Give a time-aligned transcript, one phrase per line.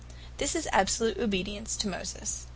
[0.37, 2.47] This is absolute obedience to Moses.